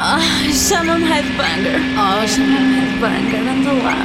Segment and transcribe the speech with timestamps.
[0.00, 0.18] Ah,
[0.52, 1.80] chama-me Headbanger.
[1.96, 3.40] Oh, chama-me Headbanger.
[3.48, 3.96] Anda lá.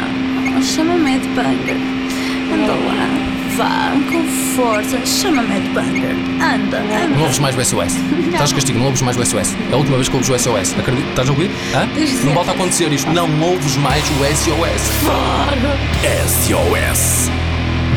[0.55, 1.77] Oh, chama-me Headbanger.
[2.54, 3.10] Anda lá.
[3.58, 4.23] Vá, com
[4.55, 5.04] força.
[5.05, 6.15] Chama-me Headbanger.
[6.41, 7.07] Anda, anda.
[7.07, 7.96] Não ouves mais o SOS.
[8.31, 9.55] Estás castigo, não ouves mais o SOS.
[9.71, 10.78] É a última vez que ouves o SOS.
[10.78, 11.10] Acredito.
[11.10, 11.49] Estás a ouvir?
[11.74, 11.88] Hã?
[11.96, 13.12] Diz Não volta a acontecer isto.
[13.12, 14.92] Não ouves mais o SOS.
[15.03, 15.78] Fora.
[16.27, 17.31] SOS.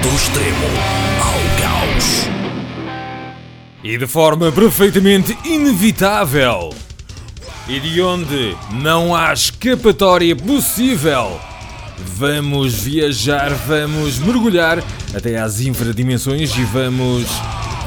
[0.02, 0.66] Do extremo
[1.20, 2.28] ao caos.
[3.84, 6.70] E de forma perfeitamente inevitável.
[7.68, 11.40] E de onde não há escapatória possível.
[12.16, 14.82] Vamos viajar, vamos mergulhar
[15.14, 17.26] até às infradimensões e vamos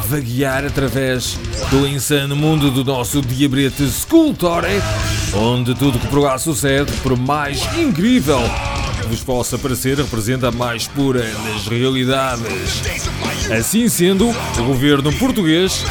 [0.08, 1.38] vaguear através
[1.70, 4.82] do insano mundo do nosso diabrete Scultore,
[5.34, 8.40] onde tudo que por lá sucede, por mais incrível
[9.02, 12.82] que vos possa parecer, representa a mais pura das realidades.
[13.52, 15.84] Assim sendo, o governo português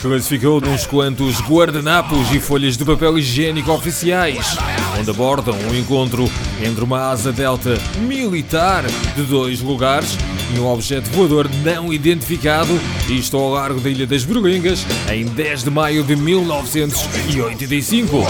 [0.00, 4.56] classificou uns quantos guardanapos e folhas de papel higiênico oficiais,
[4.98, 6.30] onde abordam um encontro
[6.62, 8.84] entre uma asa delta militar
[9.14, 10.16] de dois lugares
[10.54, 15.64] e um objeto voador não identificado, isto ao largo da Ilha das Berlengas, em 10
[15.64, 18.24] de maio de 1985.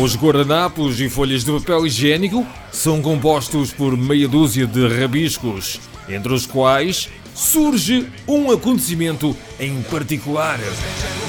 [0.00, 6.32] Os guardanapos e folhas de papel higiênico são compostos por meia dúzia de rabiscos, entre
[6.32, 10.58] os quais surge um acontecimento em particular.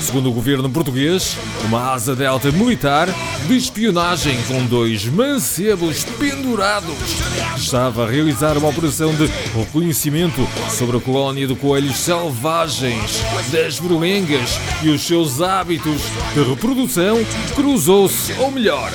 [0.02, 3.10] Segundo o governo português, uma asa delta militar
[3.46, 6.96] de espionagem com dois mancebos pendurados
[7.58, 14.60] estava a realizar uma operação de reconhecimento sobre a colónia de coelhos selvagens das Berlengas
[14.84, 16.02] e os seus hábitos
[16.34, 17.18] de reprodução
[17.56, 18.92] cruzou-se, ou melhor,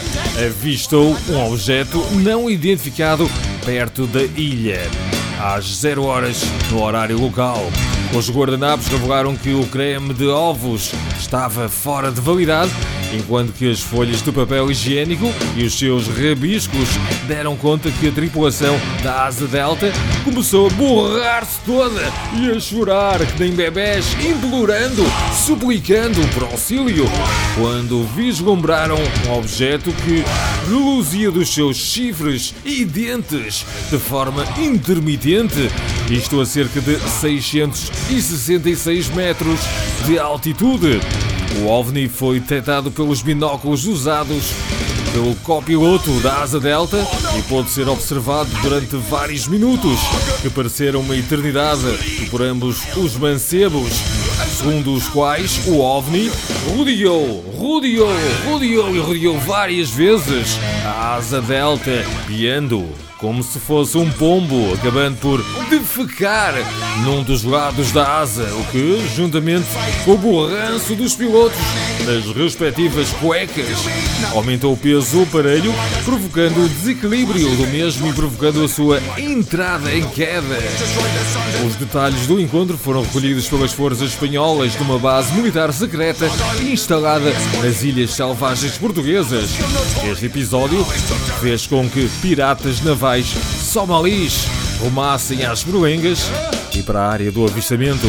[0.46, 3.28] avistou um objeto não identificado
[3.64, 5.11] perto da ilha
[5.42, 7.58] às 0 horas no horário local.
[8.14, 12.70] Os guardanapos revelaram que o creme de ovos estava fora de validade,
[13.12, 16.88] enquanto que as folhas de papel higiênico e os seus rabiscos
[17.26, 19.90] deram conta que a tripulação da Asa Delta
[20.24, 22.00] começou a borrar-se toda
[22.40, 27.04] e a chorar que nem bebés, implorando, suplicando por auxílio,
[27.56, 30.24] quando vislumbraram um objeto que
[30.68, 35.70] reluzia dos seus chifres e dentes de forma intermitente,
[36.10, 39.60] isto a cerca de 666 metros
[40.06, 41.00] de altitude.
[41.60, 44.52] O OVNI foi detectado pelos binóculos usados
[45.12, 47.06] pelo copiloto da Asa Delta
[47.38, 50.00] e pôde ser observado durante vários minutos,
[50.40, 51.82] que pareceram uma eternidade,
[52.30, 53.92] por ambos os mancebos,
[54.56, 56.32] segundo os quais o OVNI
[56.74, 58.08] rodeou, rodeou,
[58.46, 62.88] rodeou e rodeou várias vezes a Asa Delta, guiando
[63.22, 65.40] como se fosse um pombo, acabando por
[65.70, 66.54] defecar
[67.04, 69.68] num dos lados da asa, o que, juntamente
[70.04, 71.56] com o borranço dos pilotos
[72.04, 73.78] nas respectivas cuecas,
[74.32, 75.72] aumentou o peso do aparelho,
[76.04, 80.58] provocando o desequilíbrio do mesmo e provocando a sua entrada em queda.
[81.64, 86.28] Os detalhes do encontro foram recolhidos pelas forças espanholas numa base militar secreta
[86.60, 89.50] instalada nas Ilhas Selvagens Portuguesas.
[90.10, 90.84] Este episódio
[91.40, 94.46] fez com que piratas navais somalis
[94.80, 96.30] rumassem às Berlengas
[96.74, 98.06] e para a área do avistamento.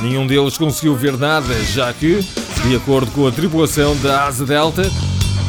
[0.00, 2.24] Nenhum deles conseguiu ver nada, já que,
[2.62, 4.88] de acordo com a tripulação da Asa Delta,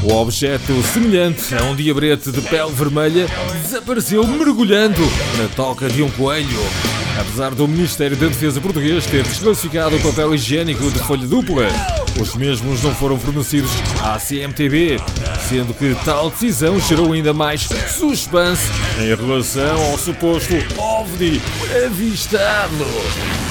[0.03, 3.27] o objeto semelhante a um diabrete de pele vermelha
[3.61, 5.01] desapareceu mergulhando
[5.37, 6.59] na toca de um coelho.
[7.19, 11.67] Apesar do Ministério da Defesa português ter desclassificado o papel higiênico de folha dupla,
[12.19, 14.99] os mesmos não foram fornecidos à CMTB,
[15.47, 18.63] sendo que tal decisão gerou ainda mais suspense
[18.99, 21.41] em relação ao suposto OVNI
[21.85, 23.46] avistado.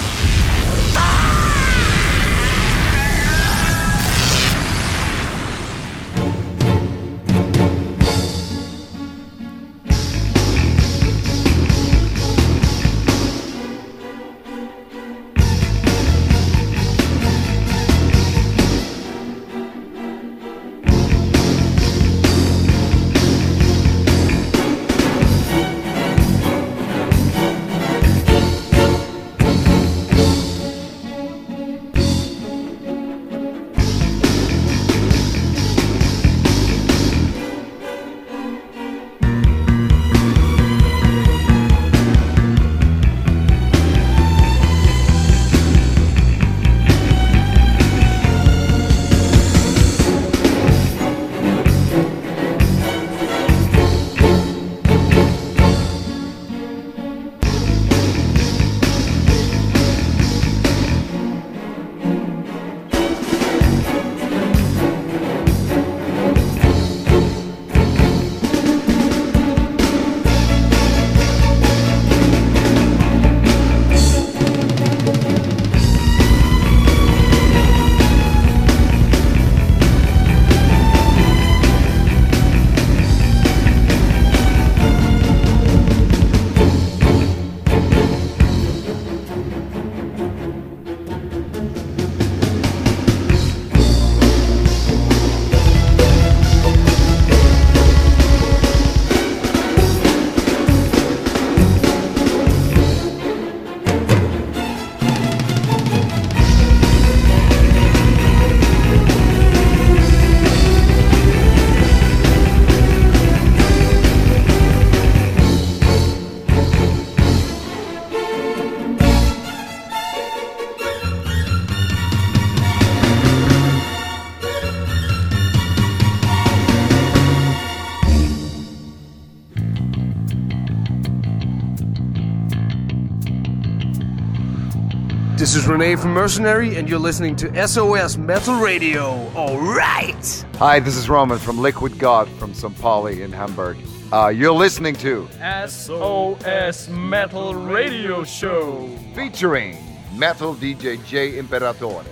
[135.46, 139.30] This is Renee from Mercenary, and you're listening to SOS Metal Radio.
[139.36, 140.44] All right!
[140.58, 142.76] Hi, this is Roman from Liquid God from St.
[142.80, 143.76] Pauli in Hamburg.
[144.12, 145.28] Uh, you're listening to
[145.68, 149.78] SOS Metal Radio Show featuring
[150.16, 152.02] Metal DJ J Imperatore.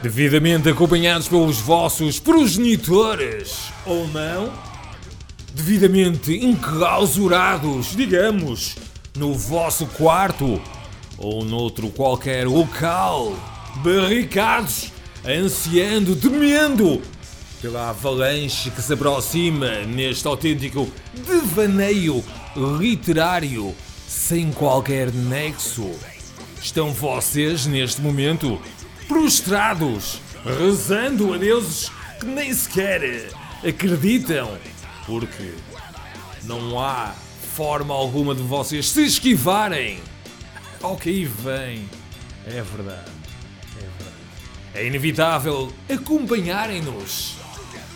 [0.00, 4.52] Devidamente acompanhados pelos vossos progenitores, ou não?
[5.52, 8.76] Devidamente enclausurados, digamos,
[9.16, 10.62] no vosso quarto
[11.18, 13.36] ou noutro qualquer local,
[13.82, 14.92] barricados,
[15.26, 17.02] ansiando, temendo
[17.60, 20.88] pela avalanche que se aproxima neste autêntico
[21.26, 22.24] devaneio
[22.78, 23.74] literário
[24.06, 25.90] sem qualquer nexo.
[26.62, 28.60] Estão vocês, neste momento,
[29.08, 31.90] prostrados, rezando a deuses
[32.20, 33.28] que nem sequer
[33.66, 34.56] acreditam,
[35.06, 35.54] porque
[36.44, 37.12] não há
[37.56, 39.98] forma alguma de vocês se esquivarem
[40.82, 41.88] ao que aí vem.
[42.46, 43.10] É verdade.
[43.76, 44.16] É verdade.
[44.74, 47.36] É inevitável acompanharem-nos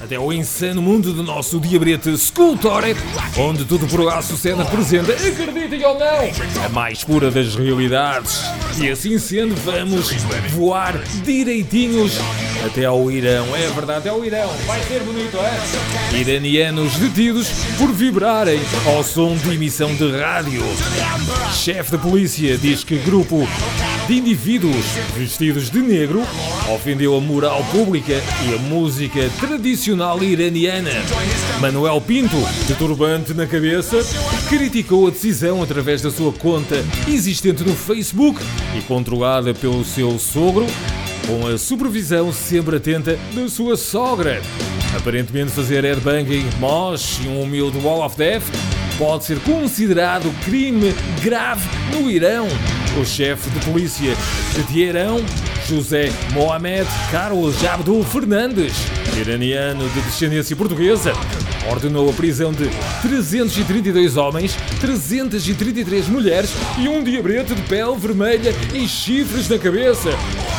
[0.00, 2.96] até ao insano mundo do nosso diabrete Sculptore,
[3.38, 8.42] onde tudo por lá sucede apresenta, acreditem ou não, a mais pura das realidades.
[8.78, 10.12] E assim sendo, vamos
[10.50, 12.18] voar direitinhos
[12.64, 13.54] até ao Irão.
[13.54, 14.50] É verdade, até ao Irão.
[14.66, 16.18] Vai ser bonito, é?
[16.18, 17.48] Iranianos detidos
[17.78, 20.62] por vibrarem ao som de emissão de rádio.
[21.52, 23.46] Chefe da polícia diz que grupo
[24.06, 24.84] de indivíduos
[25.16, 26.22] vestidos de negro
[26.74, 30.90] ofendeu a moral pública e a música tradicional iraniana.
[31.60, 33.98] Manuel Pinto, de turbante na cabeça,
[34.48, 38.40] criticou a decisão através da sua conta existente no Facebook
[38.76, 40.66] e controlada pelo seu sogro,
[41.26, 44.42] com a supervisão sempre atenta da sua sogra.
[44.96, 48.44] Aparentemente fazer airbanging, mosh e um humilde wall of death
[48.98, 52.46] pode ser considerado crime grave no Irão.
[53.00, 54.14] O chefe de polícia
[54.54, 55.24] de Teherão,
[55.66, 58.74] José Mohamed Carlos Abdul Fernandes,
[59.18, 61.14] iraniano de descendência portuguesa,
[61.70, 62.68] ordenou a prisão de
[63.00, 70.10] 332 homens, 333 mulheres e um diabrete de pele vermelha e chifres na cabeça,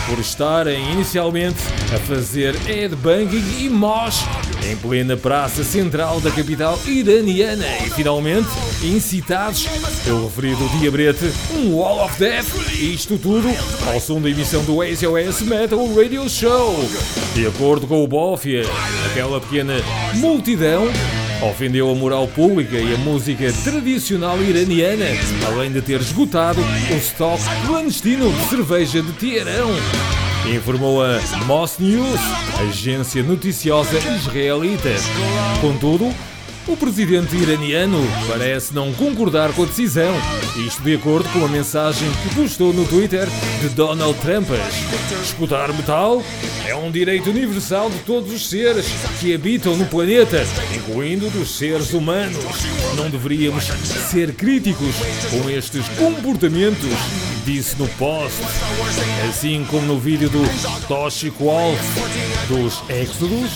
[0.07, 1.61] por estarem inicialmente
[1.93, 4.25] a fazer headbanging e mosh
[4.69, 7.65] em plena praça central da capital iraniana.
[7.85, 8.47] E finalmente
[8.83, 9.67] incitados
[10.03, 12.47] pelo referido diabrete, um Wall of Death,
[12.79, 13.47] isto tudo
[13.91, 16.75] ao som da emissão do SOS Metal Radio Show.
[17.33, 18.63] De acordo com o Bófia,
[19.09, 19.75] aquela pequena
[20.15, 20.87] multidão
[21.41, 25.05] ofendeu a moral pública e a música tradicional iraniana,
[25.45, 29.71] além de ter esgotado o estoque clandestino de cerveja de Teherão
[30.45, 32.19] informou a Moss News,
[32.67, 34.89] agência noticiosa israelita.
[35.61, 36.13] Contudo,
[36.67, 40.13] o presidente iraniano parece não concordar com a decisão,
[40.65, 43.27] isto de acordo com a mensagem que postou no Twitter
[43.61, 44.47] de Donald Trump.
[45.21, 46.23] Escutar metal
[46.65, 48.85] é um direito universal de todos os seres
[49.19, 52.43] que habitam no planeta, incluindo dos seres humanos.
[52.95, 53.65] Não deveríamos
[54.09, 54.95] ser críticos
[55.29, 56.89] com estes comportamentos,
[57.45, 58.41] disse no post.
[59.29, 60.43] Assim como no vídeo do
[60.87, 61.79] Toxic Wolf
[62.47, 63.51] dos Exodus,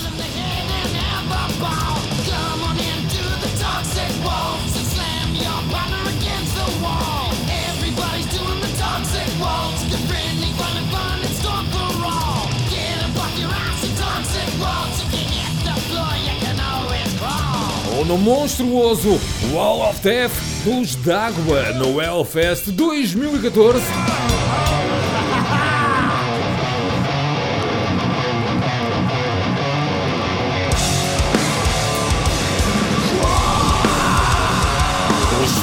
[18.07, 19.19] no monstruoso
[19.51, 20.31] Wall of Death
[20.63, 24.26] dos D'Água no Hellfest 2014.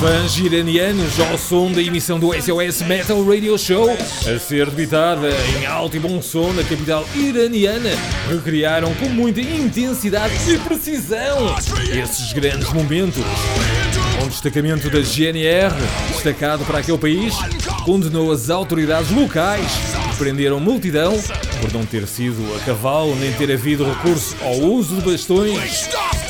[0.01, 5.67] Fãs iranianos ao som da emissão do SOS Metal Radio Show, a ser debitada em
[5.67, 7.91] alto e bom som na capital iraniana,
[8.29, 11.55] recriaram com muita intensidade e precisão
[11.93, 13.23] esses grandes momentos.
[14.23, 15.75] Um destacamento da GNR,
[16.13, 17.35] destacado para aquele país,
[17.85, 19.71] condenou as autoridades locais
[20.11, 21.13] que prenderam multidão
[21.61, 25.89] por não ter sido a cavalo nem ter havido recurso ao uso de bastões.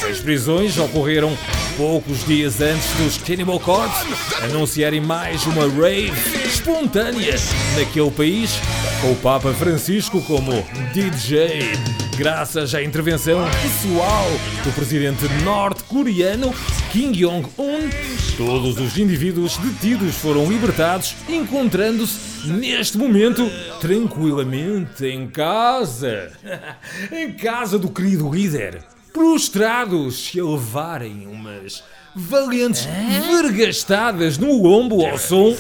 [0.09, 1.37] As prisões ocorreram
[1.77, 4.07] poucos dias antes dos Cannibal Corpse
[4.45, 6.13] anunciarem mais uma rave
[6.47, 7.35] espontânea
[7.77, 8.53] naquele país,
[9.01, 10.53] com o Papa Francisco como
[10.93, 11.73] DJ.
[12.17, 14.27] Graças à intervenção pessoal
[14.63, 16.55] do presidente norte-coreano
[16.93, 17.91] Kim Jong-un,
[18.37, 23.51] todos os indivíduos detidos foram libertados, encontrando-se neste momento
[23.81, 26.31] tranquilamente em casa.
[27.11, 31.85] em casa do querido líder prostrados se a levarem umas
[32.17, 32.85] valentes
[33.31, 35.55] vergastadas no ombro ao som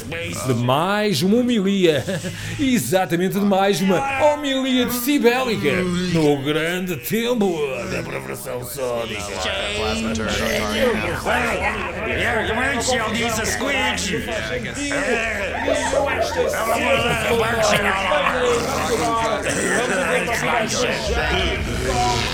[0.46, 2.04] de mais uma homilia.
[2.58, 5.70] Exatamente de mais uma homilia decibélica
[6.12, 7.56] no grande tempo
[7.92, 9.22] da perversão sódica.